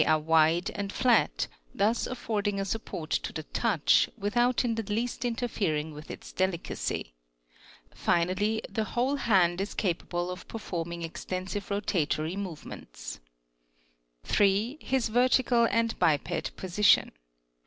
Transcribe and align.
29 0.01 0.15
are 0.19 0.25
wide 0.25 0.71
and 0.71 0.91
flat, 0.91 1.47
thus 1.75 2.07
affording 2.07 2.59
a 2.59 2.65
support 2.65 3.11
to 3.11 3.31
the 3.31 3.43
touch, 3.43 4.09
without 4.17 4.65
in 4.65 4.73
the 4.73 4.81
least 4.91 5.23
interfering 5.23 5.93
with 5.93 6.09
its 6.09 6.31
delicacy; 6.33 7.13
finally, 7.93 8.63
the 8.67 8.83
whole 8.95 9.15
hand 9.17 9.61
is 9.61 9.75
capable 9.75 10.31
of 10.31 10.47
performing 10.47 11.03
extensive 11.03 11.69
rotatory 11.69 12.35
movements. 12.35 13.19
5. 14.23 14.77
His 14.81 15.09
vertical 15.09 15.65
and 15.69 15.99
biped 15.99 16.55
position. 16.55 17.11